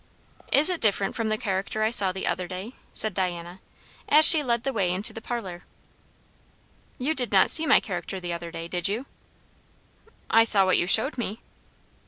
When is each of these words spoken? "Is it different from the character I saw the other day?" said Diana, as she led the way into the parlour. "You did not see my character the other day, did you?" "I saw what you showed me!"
"Is 0.51 0.71
it 0.71 0.81
different 0.81 1.13
from 1.15 1.29
the 1.29 1.37
character 1.37 1.83
I 1.83 1.91
saw 1.91 2.11
the 2.11 2.25
other 2.25 2.47
day?" 2.47 2.73
said 2.91 3.13
Diana, 3.13 3.59
as 4.09 4.25
she 4.25 4.41
led 4.41 4.63
the 4.63 4.73
way 4.73 4.91
into 4.91 5.13
the 5.13 5.21
parlour. 5.21 5.63
"You 6.97 7.13
did 7.13 7.31
not 7.31 7.51
see 7.51 7.67
my 7.67 7.79
character 7.79 8.19
the 8.19 8.33
other 8.33 8.49
day, 8.49 8.67
did 8.67 8.89
you?" 8.89 9.05
"I 10.27 10.43
saw 10.43 10.65
what 10.65 10.79
you 10.79 10.87
showed 10.87 11.19
me!" 11.19 11.43